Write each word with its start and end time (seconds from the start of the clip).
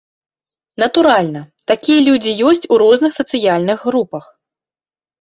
Натуральна, 0.83 1.41
такія 1.73 1.99
людзі 2.09 2.31
ёсць 2.51 2.67
у 2.73 2.83
розных 2.85 3.11
сацыяльных 3.21 3.89
групах. 3.89 4.25